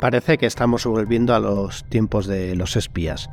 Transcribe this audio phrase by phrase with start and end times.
[0.00, 3.30] Parece que estamos volviendo a los tiempos de los espías.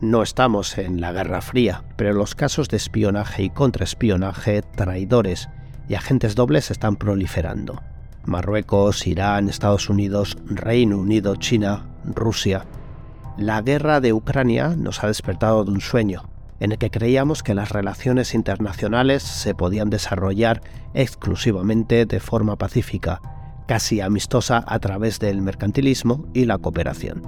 [0.00, 5.50] No estamos en la Guerra Fría, pero los casos de espionaje y contraespionaje, traidores
[5.90, 7.82] y agentes dobles están proliferando.
[8.24, 12.64] Marruecos, Irán, Estados Unidos, Reino Unido, China, Rusia.
[13.36, 16.30] La guerra de Ucrania nos ha despertado de un sueño,
[16.60, 20.62] en el que creíamos que las relaciones internacionales se podían desarrollar
[20.94, 23.20] exclusivamente de forma pacífica,
[23.66, 27.22] casi amistosa a través del mercantilismo y la cooperación.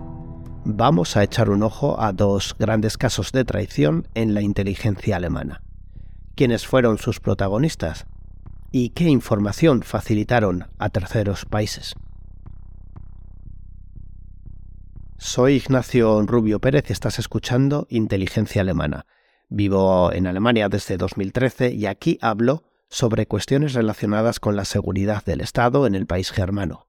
[0.65, 5.63] Vamos a echar un ojo a dos grandes casos de traición en la inteligencia alemana.
[6.35, 8.07] ¿Quiénes fueron sus protagonistas?
[8.71, 11.95] ¿Y qué información facilitaron a terceros países?
[15.17, 19.07] Soy Ignacio Rubio Pérez y estás escuchando Inteligencia Alemana.
[19.49, 25.41] Vivo en Alemania desde 2013 y aquí hablo sobre cuestiones relacionadas con la seguridad del
[25.41, 26.89] Estado en el país germano.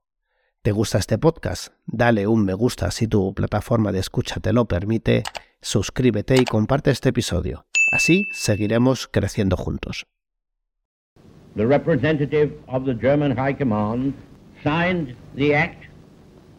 [0.61, 1.73] ¿Te gusta este podcast?
[1.85, 5.23] Dale un me gusta si tu plataforma de escucha te lo permite,
[5.61, 7.65] suscríbete y comparte este episodio.
[7.91, 10.05] Así seguiremos creciendo juntos.
[11.55, 14.13] The representative of the German High Command
[14.63, 15.85] signed the act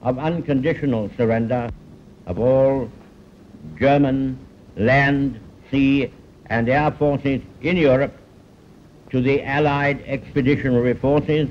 [0.03, 1.71] of unconditional surrender
[2.27, 2.89] of all
[3.79, 4.39] German
[4.77, 6.11] land, sea
[6.49, 8.20] and air forces in Europe
[9.11, 11.49] to the Allied Expeditionary Forces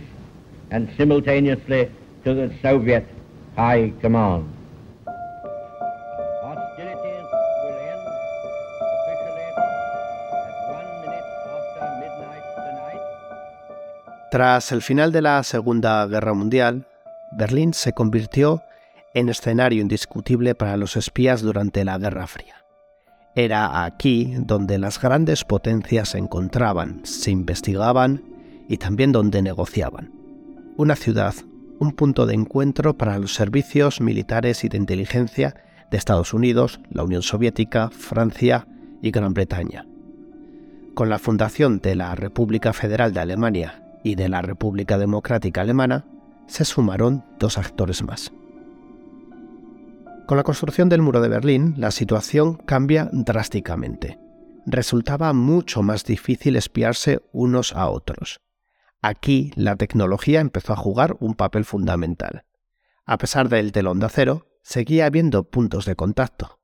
[0.72, 1.90] and simultaneously
[2.24, 3.06] to the Soviet
[3.56, 4.60] High Command.
[14.32, 16.86] Tras el final de la Segunda Guerra Mundial,
[17.32, 18.62] Berlín se convirtió
[19.16, 22.64] en escenario indiscutible para los espías durante la Guerra Fría.
[23.35, 28.23] Era aquí donde las grandes potencias se encontraban, se investigaban
[28.67, 30.11] y también donde negociaban.
[30.77, 31.35] Una ciudad,
[31.80, 35.56] un punto de encuentro para los servicios militares y de inteligencia
[35.89, 38.68] de Estados Unidos, la Unión Soviética, Francia
[39.01, 39.85] y Gran Bretaña.
[40.94, 46.06] Con la fundación de la República Federal de Alemania y de la República Democrática Alemana,
[46.47, 48.31] se sumaron dos actores más.
[50.29, 54.19] Con la construcción del muro de Berlín, la situación cambia drásticamente.
[54.67, 58.39] Resultaba mucho más difícil espiarse unos a otros.
[59.01, 62.45] Aquí la tecnología empezó a jugar un papel fundamental.
[63.07, 66.59] A pesar del telón de acero, seguía habiendo puntos de contacto.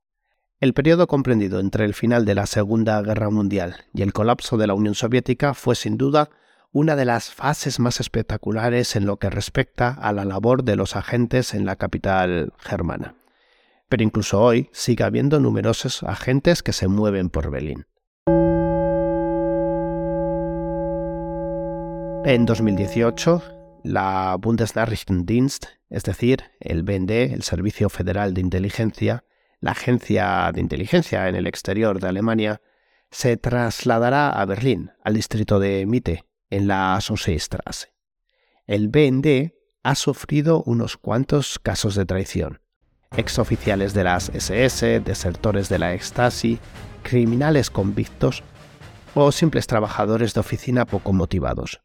[0.60, 4.68] El periodo comprendido entre el final de la Segunda Guerra Mundial y el colapso de
[4.68, 6.30] la Unión Soviética fue sin duda
[6.72, 10.96] una de las fases más espectaculares en lo que respecta a la labor de los
[10.96, 13.16] agentes en la capital germana
[13.90, 17.86] pero incluso hoy sigue habiendo numerosos agentes que se mueven por Berlín.
[22.28, 23.44] En 2018,
[23.84, 29.24] la Bundesnachrichtendienst, es decir, el BND, el Servicio Federal de Inteligencia,
[29.60, 32.62] la agencia de inteligencia en el exterior de Alemania,
[33.12, 37.94] se trasladará a Berlín, al distrito de Mitte, en la Straße.
[38.66, 39.54] El BND
[39.84, 42.60] ha sufrido unos cuantos casos de traición,
[43.18, 46.60] exoficiales de las SS, desertores de la Stasi,
[47.04, 48.44] criminales convictos
[49.14, 51.80] o simples trabajadores de oficina poco motivados.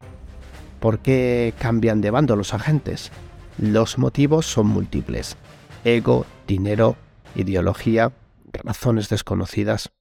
[0.79, 3.11] ¿Por qué cambian de bando los agentes?
[3.57, 5.37] Los motivos son múltiples.
[5.83, 6.95] Ego, dinero,
[7.35, 8.11] ideología,
[8.51, 9.91] razones desconocidas.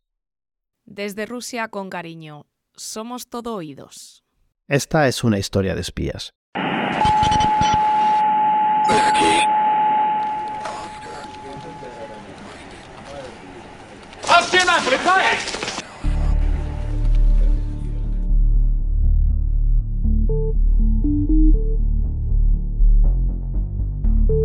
[0.84, 4.24] Desde Rusia con cariño, somos todo oídos.
[4.66, 6.32] Esta es una historia de espías.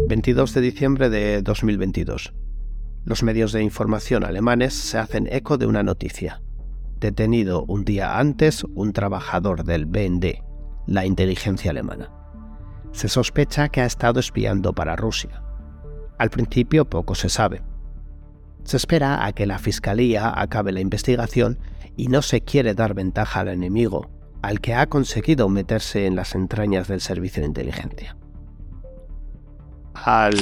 [0.07, 2.33] 22 de diciembre de 2022.
[3.03, 6.41] Los medios de información alemanes se hacen eco de una noticia.
[6.99, 10.41] Detenido un día antes un trabajador del BND,
[10.87, 12.11] la inteligencia alemana.
[12.91, 15.43] Se sospecha que ha estado espiando para Rusia.
[16.17, 17.61] Al principio poco se sabe.
[18.65, 21.59] Se espera a que la Fiscalía acabe la investigación
[21.95, 24.09] y no se quiere dar ventaja al enemigo,
[24.41, 28.17] al que ha conseguido meterse en las entrañas del servicio de inteligencia.
[29.93, 30.35] Al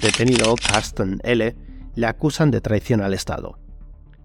[0.00, 1.56] detenido Carsten L.
[1.96, 3.58] le acusan de traición al Estado.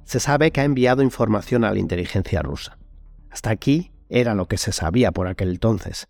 [0.04, 2.78] Se sabe que ha enviado información a la inteligencia rusa.
[3.32, 6.08] Hasta aquí era lo que se sabía por aquel entonces.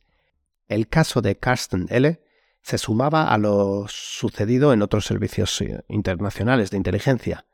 [0.68, 2.20] El caso de Carsten L
[2.62, 7.46] se sumaba a lo sucedido en otros servicios eh, internacionales de inteligencia.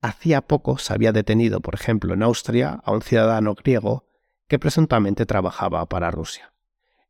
[0.00, 4.06] Hacía poco se había detenido, por ejemplo, en Austria a un ciudadano griego
[4.48, 6.52] que presuntamente trabajaba para Rusia.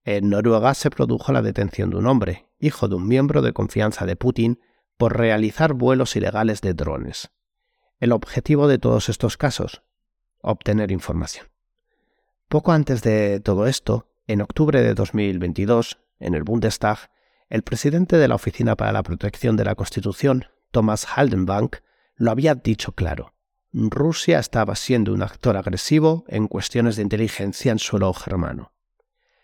[0.04, 4.06] En Noruega se produjo la detención de un hombre, hijo de un miembro de confianza
[4.06, 4.60] de Putin,
[4.96, 7.30] por realizar vuelos ilegales de drones.
[8.00, 9.82] El objetivo de todos estos casos,
[10.42, 11.46] obtener información.
[12.48, 17.10] Poco antes de todo esto, en octubre de 2022, en el Bundestag,
[17.50, 21.78] el presidente de la Oficina para la Protección de la Constitución, Thomas Haldenbank,
[22.14, 23.34] lo había dicho claro.
[23.72, 28.72] Rusia estaba siendo un actor agresivo en cuestiones de inteligencia en suelo germano.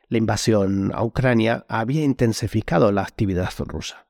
[0.08, 4.06] La invasión a Ucrania había intensificado la actividad rusa.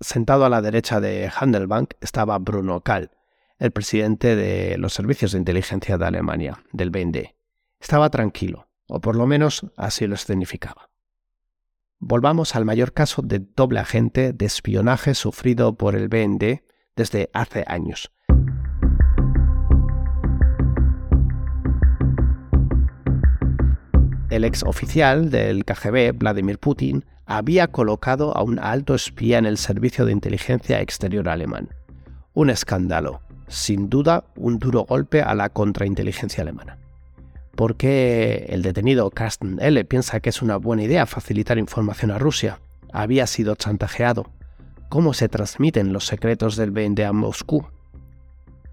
[0.00, 3.10] Sentado a la derecha de Handelbank estaba Bruno Kahl,
[3.58, 7.34] el presidente de los servicios de inteligencia de Alemania, del BND.
[7.80, 10.91] Estaba tranquilo, o por lo menos así lo escenificaba.
[12.04, 16.64] Volvamos al mayor caso de doble agente de espionaje sufrido por el BND
[16.96, 18.10] desde hace años.
[24.30, 29.56] El ex oficial del KGB, Vladimir Putin, había colocado a un alto espía en el
[29.56, 31.68] servicio de inteligencia exterior alemán.
[32.34, 36.81] Un escándalo, sin duda un duro golpe a la contrainteligencia alemana.
[37.54, 39.84] ¿Por qué el detenido Carsten L.
[39.84, 42.60] piensa que es una buena idea facilitar información a Rusia?
[42.92, 44.30] Había sido chantajeado.
[44.88, 47.66] ¿Cómo se transmiten los secretos del BND a Moscú?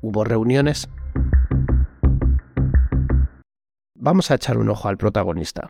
[0.01, 0.87] ¿Hubo reuniones?
[3.95, 5.69] Vamos a echar un ojo al protagonista.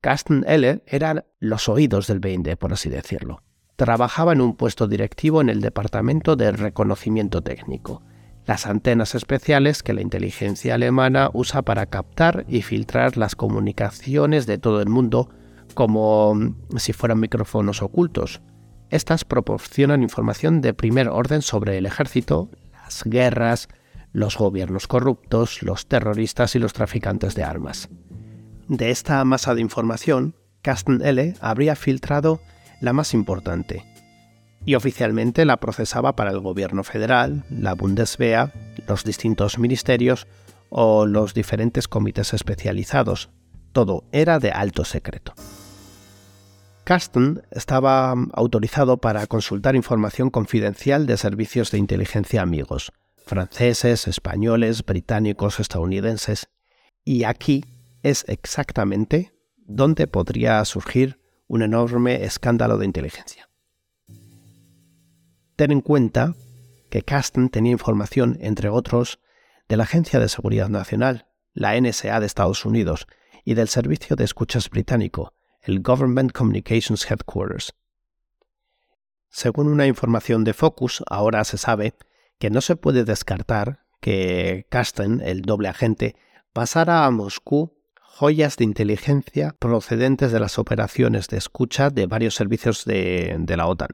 [0.00, 0.82] Carsten L.
[0.86, 3.42] eran los oídos del BND, por así decirlo.
[3.76, 8.02] Trabajaba en un puesto directivo en el Departamento de Reconocimiento Técnico
[8.46, 14.58] las antenas especiales que la inteligencia alemana usa para captar y filtrar las comunicaciones de
[14.58, 15.30] todo el mundo
[15.74, 18.40] como mm, si fueran micrófonos ocultos.
[18.90, 23.68] Estas proporcionan información de primer orden sobre el ejército, las guerras,
[24.12, 27.88] los gobiernos corruptos, los terroristas y los traficantes de armas.
[28.68, 32.40] De esta masa de información, Kasten L habría filtrado
[32.80, 33.84] la más importante,
[34.70, 38.52] y oficialmente la procesaba para el gobierno federal, la Bundeswehr,
[38.86, 40.28] los distintos ministerios
[40.68, 43.30] o los diferentes comités especializados.
[43.72, 45.34] Todo era de alto secreto.
[46.84, 52.92] Carsten estaba autorizado para consultar información confidencial de servicios de inteligencia amigos,
[53.26, 56.48] franceses, españoles, británicos, estadounidenses,
[57.04, 57.64] y aquí
[58.04, 61.18] es exactamente donde podría surgir
[61.48, 63.49] un enorme escándalo de inteligencia.
[65.60, 66.36] Ten en cuenta
[66.88, 69.20] que Kasten tenía información, entre otros,
[69.68, 73.06] de la Agencia de Seguridad Nacional, la NSA de Estados Unidos,
[73.44, 77.74] y del Servicio de Escuchas británico, el Government Communications Headquarters.
[79.28, 81.92] Según una información de Focus, ahora se sabe
[82.38, 86.16] que no se puede descartar que Kasten, el doble agente,
[86.54, 92.86] pasara a Moscú joyas de inteligencia procedentes de las operaciones de escucha de varios servicios
[92.86, 93.90] de, de la OTAN,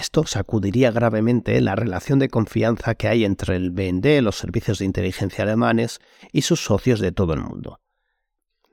[0.00, 4.86] esto sacudiría gravemente la relación de confianza que hay entre el BND, los servicios de
[4.86, 6.00] inteligencia alemanes
[6.32, 7.80] y sus socios de todo el mundo.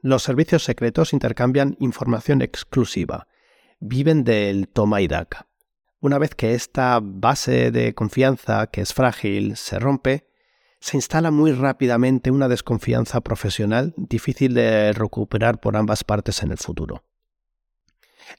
[0.02, 3.28] Los servicios secretos intercambian información exclusiva,
[3.80, 5.48] viven del toma y daca.
[6.00, 10.30] Una vez que esta base de confianza, que es frágil, se rompe,
[10.80, 16.58] se instala muy rápidamente una desconfianza profesional difícil de recuperar por ambas partes en el
[16.58, 17.04] futuro.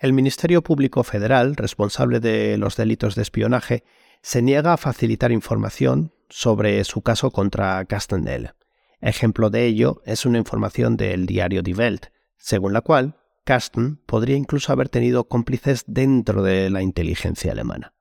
[0.00, 3.84] El Ministerio Público Federal, responsable de los delitos de espionaje,
[4.22, 8.52] se niega a facilitar información sobre su caso contra Castendel.
[9.00, 14.36] Ejemplo de ello es una información del diario Die Welt, según la cual Kasten podría
[14.36, 17.94] incluso haber tenido cómplices dentro de la inteligencia alemana.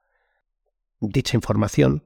[1.00, 2.04] Dicha información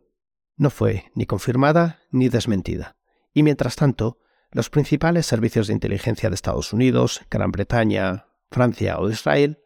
[0.57, 2.97] no fue ni confirmada ni desmentida,
[3.33, 4.19] y mientras tanto,
[4.51, 9.60] los principales servicios de inteligencia de Estados Unidos, Gran Bretaña, Francia o Israel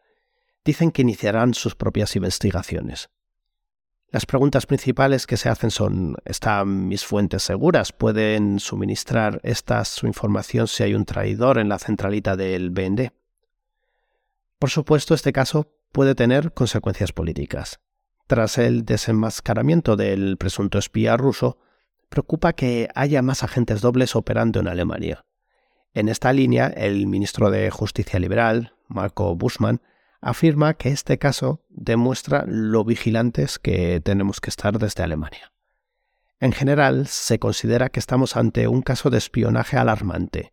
[0.66, 3.08] dicen que iniciarán sus propias investigaciones.
[4.10, 7.92] Las preguntas principales que se hacen son, ¿están mis fuentes seguras?
[7.92, 13.12] ¿Pueden suministrar esta su información si hay un traidor en la centralita del BND?
[14.58, 17.78] Por supuesto, este caso puede tener consecuencias políticas.
[18.26, 21.58] Tras el desenmascaramiento del presunto espía ruso,
[22.08, 25.24] preocupa que haya más agentes dobles operando en Alemania.
[25.94, 29.80] En esta línea, el ministro de Justicia Liberal, Marco Buschmann,
[30.26, 35.52] afirma que este caso demuestra lo vigilantes que tenemos que estar desde Alemania.
[36.40, 40.52] En general, se considera que estamos ante un caso de espionaje alarmante,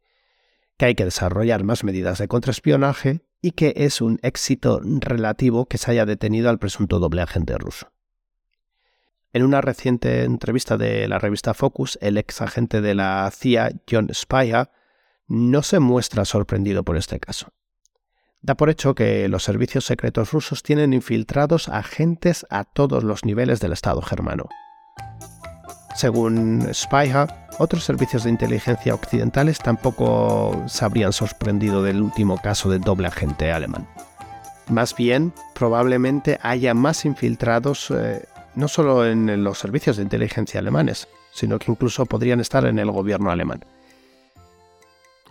[0.77, 5.79] que hay que desarrollar más medidas de contraespionaje y que es un éxito relativo que
[5.79, 7.91] se haya detenido al presunto doble agente ruso.
[9.33, 14.09] En una reciente entrevista de la revista Focus, el ex agente de la CIA, John
[14.13, 14.69] Spaya,
[15.27, 17.51] no se muestra sorprendido por este caso.
[18.43, 23.61] Da por hecho que los servicios secretos rusos tienen infiltrados agentes a todos los niveles
[23.61, 24.49] del Estado germano.
[25.95, 32.79] Según Spyhub, otros servicios de inteligencia occidentales tampoco se habrían sorprendido del último caso de
[32.79, 33.87] doble agente alemán.
[34.67, 41.07] Más bien, probablemente haya más infiltrados eh, no solo en los servicios de inteligencia alemanes,
[41.31, 43.63] sino que incluso podrían estar en el gobierno alemán.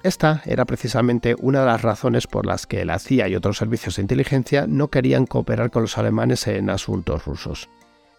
[0.02, 3.96] Esta era precisamente una de las razones por las que la CIA y otros servicios
[3.96, 7.68] de inteligencia no querían cooperar con los alemanes en asuntos rusos.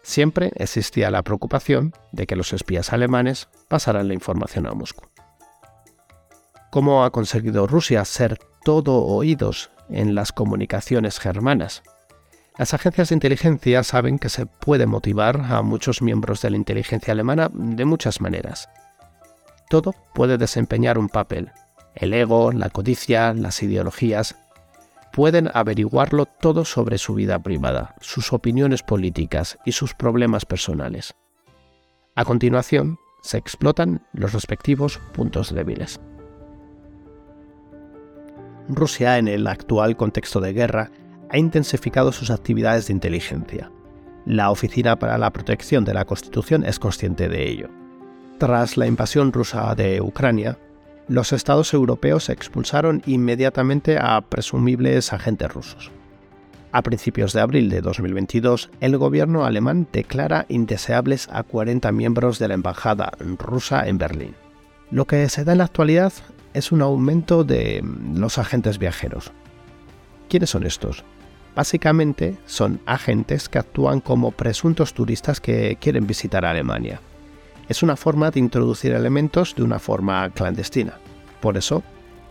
[0.01, 5.09] Siempre existía la preocupación de que los espías alemanes pasaran la información a Moscú.
[6.71, 11.83] ¿Cómo ha conseguido Rusia ser todo oídos en las comunicaciones germanas?
[12.57, 17.11] Las agencias de inteligencia saben que se puede motivar a muchos miembros de la inteligencia
[17.11, 18.69] alemana de muchas maneras.
[19.69, 21.51] Todo puede desempeñar un papel,
[21.95, 24.35] el ego, la codicia, las ideologías,
[25.11, 31.13] pueden averiguarlo todo sobre su vida privada, sus opiniones políticas y sus problemas personales.
[32.15, 35.99] A continuación, se explotan los respectivos puntos débiles.
[38.67, 40.91] Rusia, en el actual contexto de guerra,
[41.29, 43.71] ha intensificado sus actividades de inteligencia.
[44.25, 47.69] La Oficina para la Protección de la Constitución es consciente de ello.
[48.39, 50.57] Tras la invasión rusa de Ucrania,
[51.07, 55.91] los estados europeos expulsaron inmediatamente a presumibles agentes rusos.
[56.71, 62.47] A principios de abril de 2022, el gobierno alemán declara indeseables a 40 miembros de
[62.47, 64.35] la embajada rusa en Berlín.
[64.89, 66.13] Lo que se da en la actualidad
[66.53, 67.83] es un aumento de
[68.15, 69.31] los agentes viajeros.
[70.29, 71.03] ¿Quiénes son estos?
[71.55, 76.99] Básicamente son agentes que actúan como presuntos turistas que quieren visitar Alemania
[77.69, 80.99] es una forma de introducir elementos de una forma clandestina.
[81.41, 81.83] Por eso,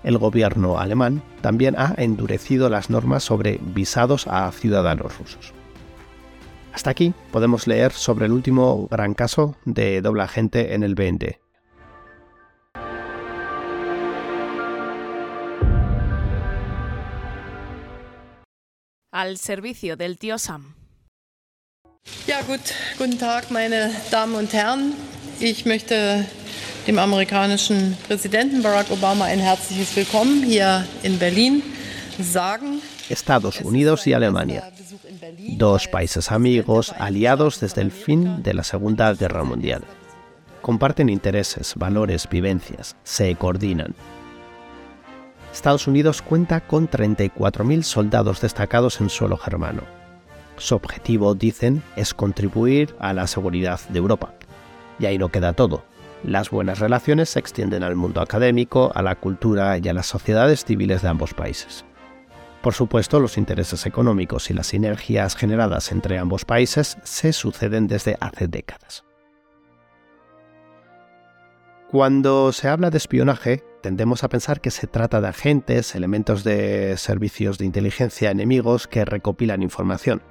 [0.03, 5.53] el gobierno alemán también ha endurecido las normas sobre visados a ciudadanos rusos.
[6.73, 11.39] Hasta aquí podemos leer sobre el último gran caso de doble agente en el BND.
[19.13, 20.75] Al servicio del tío Sam.
[22.27, 24.95] Ja, gut, guten Tag, meine Damen und Herren.
[25.41, 26.25] Ich möchte
[26.87, 31.63] dem amerikanischen Präsidenten Barack Obama ein herzliches Willkommen hier in Berlin
[32.19, 32.81] sagen.
[33.09, 34.73] Estados Unidos y Alemania,
[35.59, 39.83] dos países amigos, aliados desde el fin de la Segunda Guerra Mundial.
[40.63, 43.95] Comparten intereses, valores, vivencias, se coordinan.
[45.53, 49.83] Estados Unidos cuenta con 34.000 soldados destacados en suelo germano.
[50.57, 54.35] Su objetivo, dicen, es contribuir a la seguridad de Europa.
[54.99, 55.85] Y ahí no queda todo.
[56.25, 60.65] Las buenas relaciones se extienden al mundo académico, a la cultura y a las sociedades
[60.65, 61.85] civiles de ambos países.
[62.63, 68.17] Por supuesto, los intereses económicos y las sinergias generadas entre ambos países se suceden desde
[68.21, 69.05] hace décadas.
[71.91, 76.97] Cuando se habla de espionaje, tendemos a pensar que se trata de agentes, elementos de
[76.99, 80.23] servicios de inteligencia enemigos que recopilan información.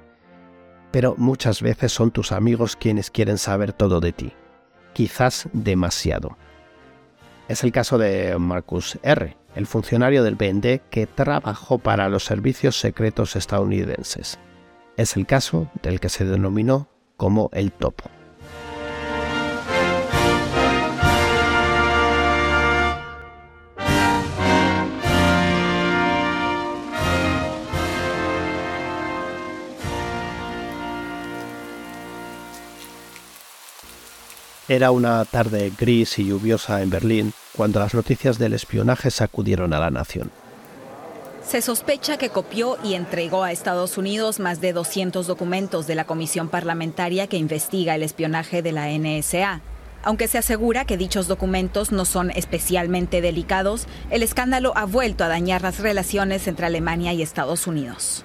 [0.90, 4.32] Pero muchas veces son tus amigos quienes quieren saber todo de ti
[4.92, 6.36] quizás demasiado.
[7.48, 12.78] Es el caso de Marcus R., el funcionario del BND que trabajó para los servicios
[12.78, 14.38] secretos estadounidenses.
[14.96, 18.04] Es el caso del que se denominó como el topo.
[34.72, 39.78] Era una tarde gris y lluviosa en Berlín cuando las noticias del espionaje sacudieron a
[39.78, 40.30] la nación.
[41.46, 46.06] Se sospecha que copió y entregó a Estados Unidos más de 200 documentos de la
[46.06, 49.60] comisión parlamentaria que investiga el espionaje de la NSA.
[50.04, 55.28] Aunque se asegura que dichos documentos no son especialmente delicados, el escándalo ha vuelto a
[55.28, 58.24] dañar las relaciones entre Alemania y Estados Unidos.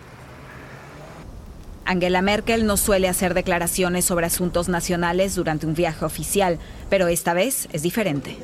[1.88, 7.34] Angela Merkel no suele hacer declaraciones sobre asuntos nacionales durante un viaje oficial, pero esta
[7.34, 8.38] vez es diferente.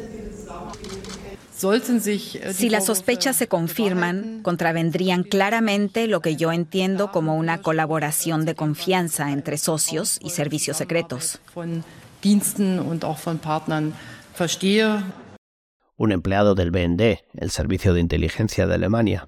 [1.53, 8.55] Si las sospechas se confirman, contravendrían claramente lo que yo entiendo como una colaboración de
[8.55, 11.39] confianza entre socios y servicios secretos.
[15.95, 17.01] Un empleado del BND,
[17.35, 19.27] el Servicio de Inteligencia de Alemania,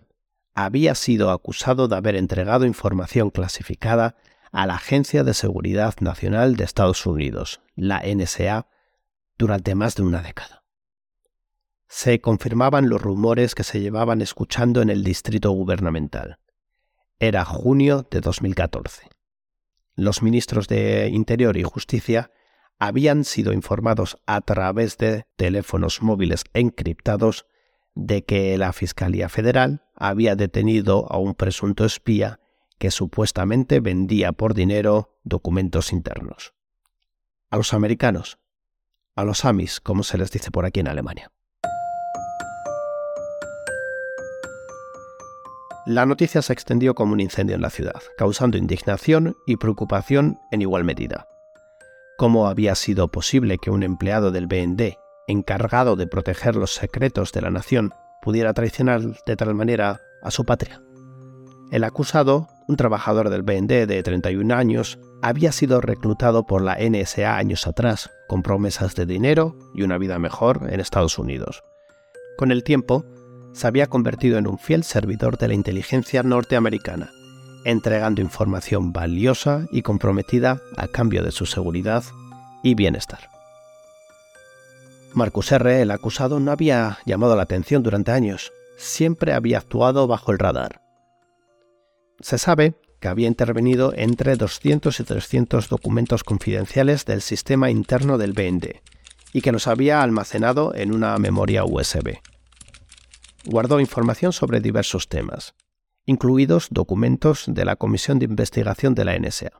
[0.56, 4.16] había sido acusado de haber entregado información clasificada
[4.54, 8.68] a la Agencia de Seguridad Nacional de Estados Unidos, la NSA,
[9.38, 10.64] durante más de una década.
[11.88, 16.40] se confirmaban los rumores que se llevaban escuchando en el distrito gubernamental.
[17.20, 19.08] Era junio de 2014.
[19.96, 22.32] Los ministros de Interior y Justicia
[22.80, 27.46] habían sido informados a través de teléfonos móviles encriptados
[27.94, 32.40] de que la Fiscalía Federal había detenido a un presunto espía
[32.78, 36.54] que supuestamente vendía por dinero documentos internos.
[37.50, 38.38] A los americanos,
[39.16, 41.32] a los Amis, como se les dice por aquí en Alemania.
[45.86, 50.64] La noticia se extendió como un incendio en la ciudad, causando indignación y preocupación en
[50.64, 51.28] igual medida.
[52.18, 54.98] ¿Cómo había sido posible que un empleado del BND,
[55.28, 57.94] encargado de proteger los secretos de la nación,
[58.26, 60.82] pudiera traicionar de tal manera a su patria?
[61.72, 67.38] El acusado, un trabajador del BND de 31 años, había sido reclutado por la NSA
[67.38, 71.64] años atrás, con promesas de dinero y una vida mejor en Estados Unidos.
[72.38, 73.06] Con el tiempo,
[73.54, 77.12] se había convertido en un fiel servidor de la inteligencia norteamericana,
[77.64, 82.04] entregando información valiosa y comprometida a cambio de su seguridad
[82.64, 83.35] y bienestar.
[85.16, 90.32] Marcus R., el acusado, no había llamado la atención durante años, siempre había actuado bajo
[90.32, 90.82] el radar.
[92.20, 98.34] Se sabe que había intervenido entre 200 y 300 documentos confidenciales del sistema interno del
[98.34, 98.82] BND
[99.34, 102.20] y que los había almacenado en una memoria USB
[103.46, 105.54] guardó información sobre diversos temas,
[106.06, 109.52] incluidos documentos de la Comisión de Investigación de la NSA.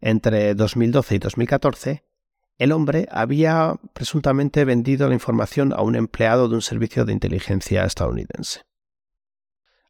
[0.00, 2.04] Entre 2012 y 2014,
[2.58, 7.84] el hombre había presuntamente vendido la información a un empleado de un servicio de inteligencia
[7.84, 8.62] estadounidense.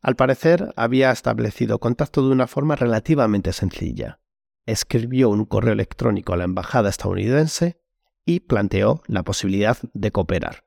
[0.02, 4.20] Al parecer, había establecido contacto de una forma relativamente sencilla.
[4.66, 7.80] Escribió un correo electrónico a la embajada estadounidense
[8.24, 10.64] y planteó la posibilidad de cooperar.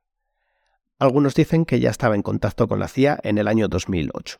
[0.98, 4.38] Algunos dicen que ya estaba en contacto con la CIA en el año 2008.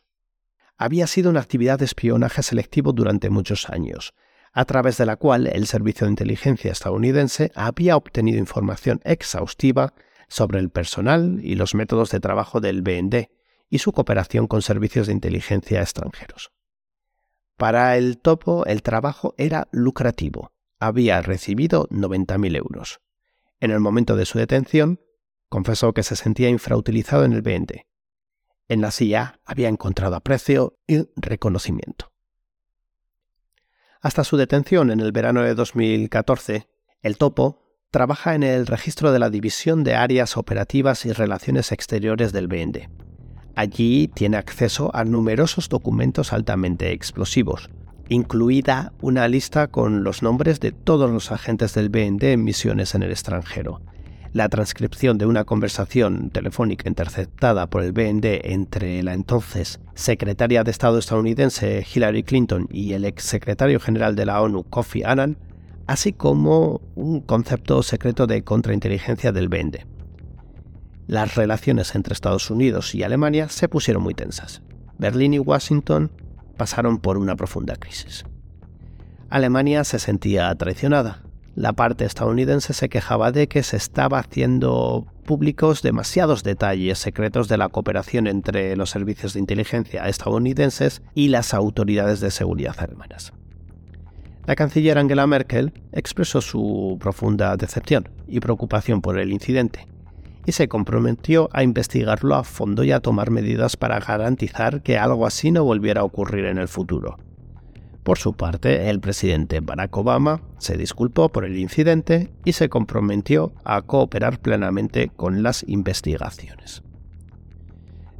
[0.76, 4.14] Había sido una actividad de espionaje selectivo durante muchos años,
[4.52, 9.94] a través de la cual el Servicio de Inteligencia estadounidense había obtenido información exhaustiva
[10.28, 13.30] sobre el personal y los métodos de trabajo del BND
[13.68, 16.52] y su cooperación con servicios de inteligencia extranjeros.
[17.56, 20.52] Para el topo el trabajo era lucrativo.
[20.78, 23.00] Había recibido 90.000 euros.
[23.60, 25.00] En el momento de su detención,
[25.48, 27.86] confesó que se sentía infrautilizado en el BND.
[28.68, 32.11] En la CIA había encontrado aprecio y reconocimiento.
[34.02, 36.66] Hasta su detención en el verano de 2014,
[37.02, 37.62] el topo
[37.92, 42.88] trabaja en el registro de la División de Áreas Operativas y Relaciones Exteriores del BND.
[43.54, 47.70] Allí tiene acceso a numerosos documentos altamente explosivos,
[48.08, 53.04] incluida una lista con los nombres de todos los agentes del BND en misiones en
[53.04, 53.82] el extranjero,
[54.32, 60.70] la transcripción de una conversación telefónica interceptada por el BND entre la entonces secretaria de
[60.70, 65.36] Estado estadounidense Hillary Clinton y el ex secretario general de la ONU Kofi Annan,
[65.86, 69.86] así como un concepto secreto de contrainteligencia del BND.
[71.06, 74.62] Las relaciones entre Estados Unidos y Alemania se pusieron muy tensas.
[74.98, 76.10] Berlín y Washington
[76.56, 78.24] pasaron por una profunda crisis.
[79.28, 81.22] Alemania se sentía traicionada,
[81.54, 87.58] la parte estadounidense se quejaba de que se estaba haciendo públicos demasiados detalles secretos de
[87.58, 93.32] la cooperación entre los servicios de inteligencia estadounidenses y las autoridades de seguridad alemanas.
[94.46, 99.86] La canciller Angela Merkel expresó su profunda decepción y preocupación por el incidente
[100.44, 105.26] y se comprometió a investigarlo a fondo y a tomar medidas para garantizar que algo
[105.26, 107.18] así no volviera a ocurrir en el futuro.
[108.02, 113.52] Por su parte, el presidente Barack Obama se disculpó por el incidente y se comprometió
[113.64, 116.82] a cooperar plenamente con las investigaciones.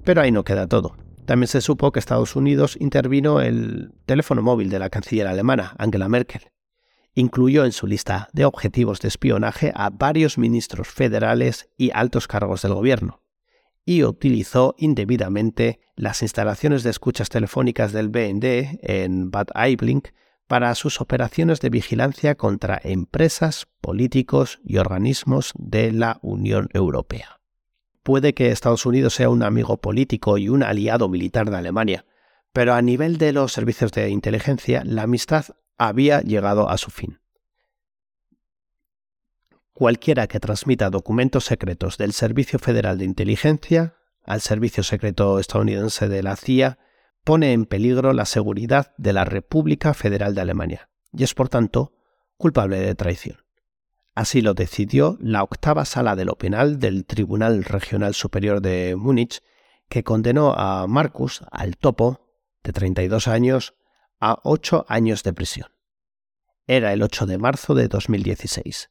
[0.04, 0.96] Pero ahí no queda todo.
[1.24, 6.08] También se supo que Estados Unidos intervino el teléfono móvil de la canciller alemana, Angela
[6.08, 6.42] Merkel.
[7.14, 12.62] Incluyó en su lista de objetivos de espionaje a varios ministros federales y altos cargos
[12.62, 13.21] del gobierno,
[13.84, 20.02] y utilizó indebidamente las instalaciones de escuchas telefónicas del BND en Bad Aibling
[20.46, 27.40] para sus operaciones de vigilancia contra empresas, políticos y organismos de la Unión Europea.
[28.02, 32.04] Puede que Estados Unidos sea un amigo político y un aliado militar de Alemania,
[32.52, 35.46] pero a nivel de los servicios de inteligencia la amistad
[35.78, 37.21] había llegado a su fin.
[39.72, 46.22] Cualquiera que transmita documentos secretos del Servicio Federal de Inteligencia al Servicio Secreto estadounidense de
[46.22, 46.78] la CIA
[47.24, 51.92] pone en peligro la seguridad de la República Federal de Alemania y es por tanto
[52.36, 53.38] culpable de traición.
[54.14, 59.42] Así lo decidió la octava sala de lo penal del Tribunal Regional Superior de Múnich,
[59.88, 62.28] que condenó a Marcus, al topo,
[62.62, 63.74] de 32 años,
[64.20, 65.68] a 8 años de prisión.
[66.66, 68.90] Era el 8 de marzo de 2016,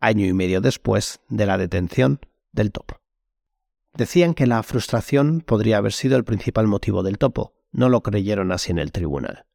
[0.00, 2.20] año y medio después de la detención
[2.52, 2.96] del topo.
[3.94, 8.52] Decían que la frustración podría haber sido el principal motivo del topo, no lo creyeron
[8.52, 9.46] así en el tribunal.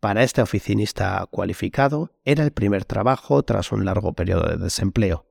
[0.00, 5.26] Para este oficinista cualificado era el primer trabajo tras un largo periodo de desempleo.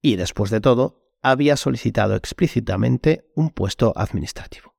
[0.00, 4.73] Y después de todo, había solicitado explícitamente un puesto administrativo.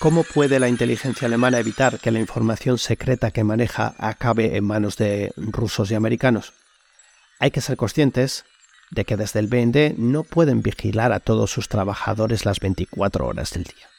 [0.00, 4.96] ¿Cómo puede la inteligencia alemana evitar que la información secreta que maneja acabe en manos
[4.96, 6.54] de rusos y americanos?
[7.38, 8.46] Hay que ser conscientes
[8.90, 13.50] de que desde el BND no pueden vigilar a todos sus trabajadores las 24 horas
[13.50, 13.90] del día.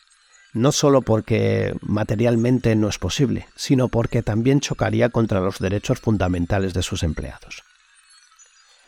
[0.53, 6.73] No solo porque materialmente no es posible, sino porque también chocaría contra los derechos fundamentales
[6.73, 7.61] de sus empleados.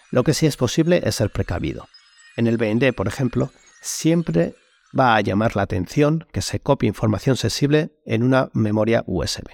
[0.10, 1.88] Lo que sí es posible es ser precavido.
[2.38, 4.56] En el BND, por ejemplo, siempre
[4.98, 9.50] va a llamar la atención que se copie información sensible en una memoria USB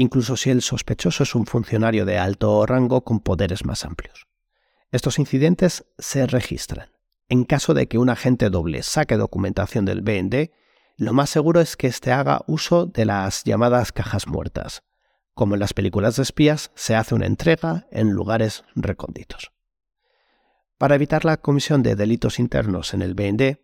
[0.00, 4.26] incluso si el sospechoso es un funcionario de alto rango con poderes más amplios.
[4.92, 6.88] Estos incidentes se registran.
[7.28, 10.52] En caso de que un agente doble saque documentación del BND,
[10.96, 14.82] lo más seguro es que éste haga uso de las llamadas cajas muertas.
[15.34, 19.52] Como en las películas de espías, se hace una entrega en lugares recónditos.
[20.78, 23.58] Para evitar la comisión de delitos internos en el BND,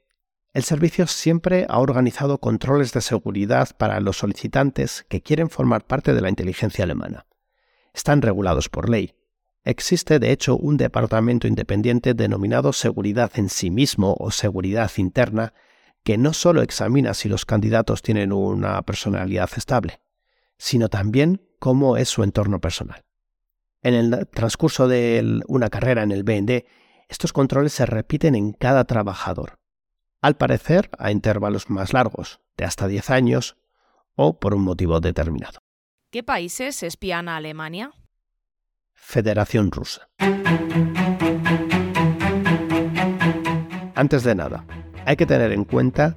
[0.56, 6.14] el servicio siempre ha organizado controles de seguridad para los solicitantes que quieren formar parte
[6.14, 7.26] de la inteligencia alemana.
[7.92, 9.12] Están regulados por ley.
[9.64, 15.52] Existe, de hecho, un departamento independiente denominado seguridad en sí mismo o seguridad interna,
[16.02, 20.00] que no solo examina si los candidatos tienen una personalidad estable,
[20.56, 23.04] sino también cómo es su entorno personal.
[23.82, 26.64] En el transcurso de una carrera en el BND,
[27.10, 29.55] estos controles se repiten en cada trabajador
[30.26, 33.56] al parecer a intervalos más largos, de hasta 10 años,
[34.16, 35.60] o por un motivo determinado.
[36.10, 37.92] ¿Qué países espían a Alemania?
[38.92, 40.08] Federación Rusa.
[43.94, 44.64] Antes de nada,
[45.04, 46.16] hay que tener en cuenta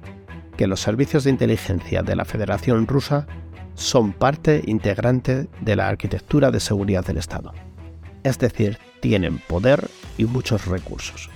[0.56, 3.28] que los servicios de inteligencia de la Federación Rusa
[3.74, 7.54] son parte integrante de la arquitectura de seguridad del Estado.
[8.24, 11.30] Es decir, tienen poder y muchos recursos.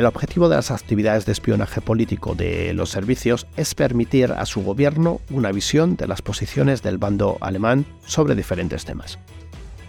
[0.00, 4.62] El objetivo de las actividades de espionaje político de los servicios es permitir a su
[4.62, 9.18] gobierno una visión de las posiciones del bando alemán sobre diferentes temas.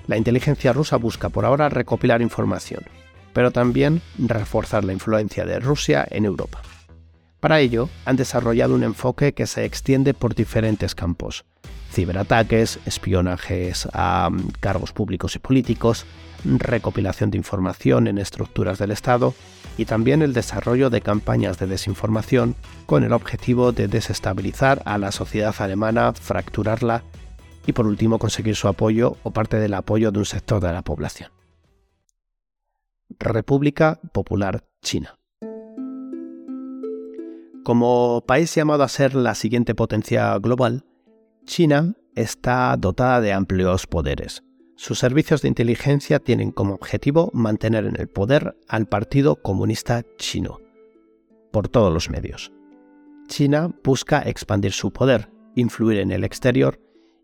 [0.07, 2.83] La inteligencia rusa busca por ahora recopilar información,
[3.31, 6.61] pero también reforzar la influencia de Rusia en Europa.
[7.39, 11.45] Para ello, han desarrollado un enfoque que se extiende por diferentes campos.
[11.89, 16.05] Ciberataques, espionajes a mm, cargos públicos y políticos,
[16.43, 19.33] recopilación de información en estructuras del Estado
[19.77, 22.55] y también el desarrollo de campañas de desinformación
[22.85, 27.03] con el objetivo de desestabilizar a la sociedad alemana, fracturarla
[27.65, 30.81] y por último conseguir su apoyo o parte del apoyo de un sector de la
[30.81, 31.31] población.
[33.19, 35.17] República Popular China.
[37.63, 40.85] Como país llamado a ser la siguiente potencia global,
[41.45, 44.43] China está dotada de amplios poderes
[44.81, 50.59] sus servicios de inteligencia tienen como objetivo mantener en el poder al Partido Comunista Chino,
[51.51, 52.51] por todos los medios.
[53.27, 56.79] China busca expandir su poder, influir en el exterior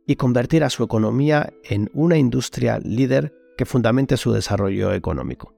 [0.06, 5.56] y convertir a su economía en una industria líder que fundamente su desarrollo económico.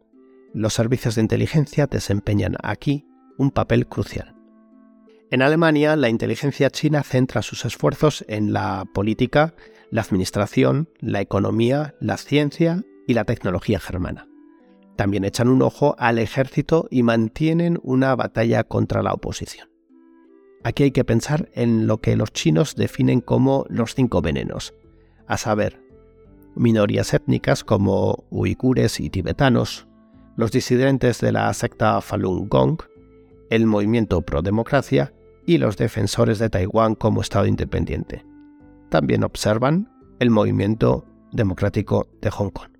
[0.53, 3.05] Los servicios de inteligencia desempeñan aquí
[3.37, 4.37] un papel crucial.
[5.31, 9.53] En Alemania, la inteligencia china centra sus esfuerzos en la política,
[9.91, 14.27] la administración, la economía, la ciencia y la tecnología germana.
[14.95, 19.69] También echan un ojo al ejército y mantienen una batalla contra la oposición.
[20.63, 24.73] Aquí hay que pensar en lo que los chinos definen como los cinco venenos,
[25.25, 25.81] a saber,
[26.55, 29.87] minorías étnicas como uigures y tibetanos,
[30.35, 32.81] los disidentes de la secta Falun Gong,
[33.49, 35.13] el movimiento pro democracia
[35.45, 38.28] y los defensores de Taiwán como Estado independiente
[38.89, 42.71] también observan el movimiento democrático de Hong Kong.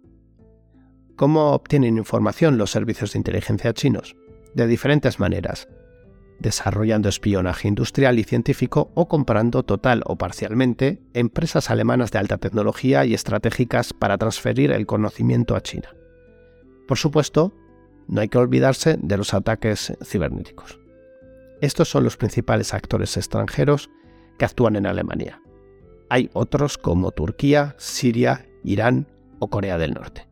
[1.16, 4.16] ¿Cómo obtienen información los servicios de inteligencia chinos?
[4.56, 5.68] De diferentes maneras,
[6.40, 13.06] desarrollando espionaje industrial y científico o comprando total o parcialmente empresas alemanas de alta tecnología
[13.06, 15.90] y estratégicas para transferir el conocimiento a China.
[16.88, 17.54] Por supuesto,
[18.08, 20.80] no hay que olvidarse de los ataques cibernéticos.
[21.62, 23.90] Estos son los principales actores extranjeros
[24.38, 25.42] que actúan en Alemania.
[26.10, 30.28] Hay otros como Turquía, Siria, Irán o Corea del Norte.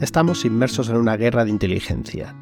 [0.00, 2.34] Estamos inmersos en una guerra de inteligencia.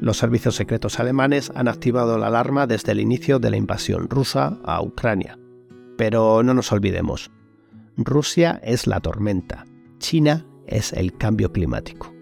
[0.00, 4.58] Los servicios secretos alemanes han activado la alarma desde el inicio de la invasión rusa
[4.64, 5.38] a Ucrania.
[5.98, 7.30] Pero no nos olvidemos,
[7.96, 9.66] Rusia es la tormenta,
[9.98, 12.12] China es el cambio climático.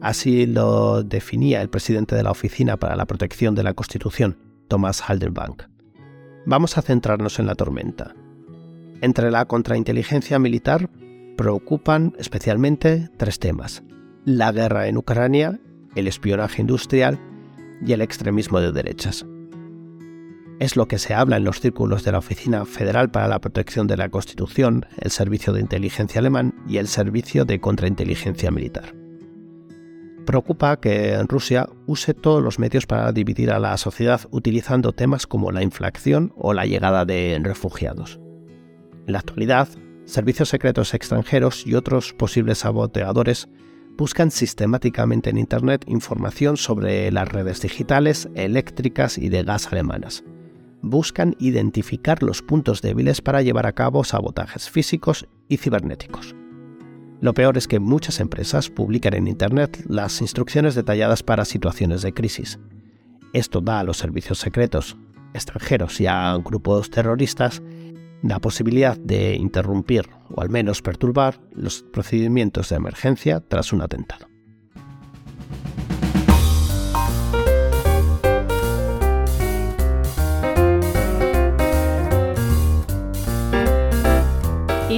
[0.00, 5.02] Así lo definía el presidente de la Oficina para la Protección de la Constitución, Thomas
[5.02, 5.64] Haldenbank.
[6.46, 8.14] Vamos a centrarnos en la tormenta.
[9.02, 10.88] Entre la contrainteligencia militar
[11.36, 13.82] preocupan especialmente tres temas.
[14.24, 15.60] La guerra en Ucrania,
[15.94, 17.18] el espionaje industrial
[17.84, 19.26] y el extremismo de derechas.
[20.60, 23.86] Es lo que se habla en los círculos de la Oficina Federal para la Protección
[23.86, 28.94] de la Constitución, el Servicio de Inteligencia Alemán y el Servicio de Contrainteligencia Militar.
[30.26, 35.50] Preocupa que Rusia use todos los medios para dividir a la sociedad utilizando temas como
[35.50, 38.20] la inflación o la llegada de refugiados.
[39.06, 39.66] En la actualidad,
[40.04, 43.48] servicios secretos extranjeros y otros posibles saboteadores
[43.96, 50.22] buscan sistemáticamente en Internet información sobre las redes digitales, eléctricas y de gas alemanas
[50.82, 56.34] buscan identificar los puntos débiles para llevar a cabo sabotajes físicos y cibernéticos.
[57.20, 62.14] Lo peor es que muchas empresas publican en Internet las instrucciones detalladas para situaciones de
[62.14, 62.58] crisis.
[63.34, 64.96] Esto da a los servicios secretos
[65.34, 67.62] extranjeros y a grupos terroristas
[68.22, 74.29] la posibilidad de interrumpir o al menos perturbar los procedimientos de emergencia tras un atentado.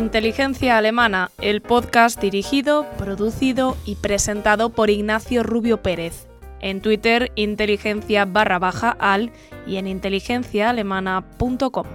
[0.02, 6.26] Inteligencia Alemana, el podcast dirigido, producido y presentado por Ignacio Rubio Pérez.
[6.60, 9.30] En Twitter, inteligencia barra baja al
[9.64, 11.86] y en inteligenciaalemana.com.